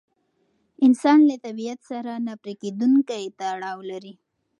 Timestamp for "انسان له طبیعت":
0.85-1.79